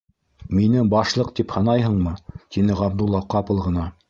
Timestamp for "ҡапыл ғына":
3.37-3.91